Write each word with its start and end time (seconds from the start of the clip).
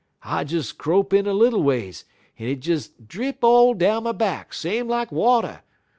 I 0.23 0.43
des 0.45 0.73
crope 0.75 1.13
in 1.13 1.27
a 1.27 1.31
little 1.31 1.61
ways, 1.61 2.05
en 2.39 2.47
it 2.47 2.61
des 2.61 2.85
drip 3.05 3.43
all 3.43 3.75
down 3.75 4.05
my 4.05 4.13
back, 4.13 4.51
same 4.51 4.87
like 4.87 5.11
water. 5.11 5.61